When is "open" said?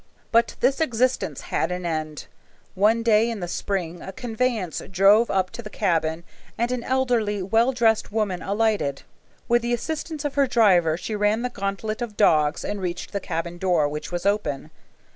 14.25-14.71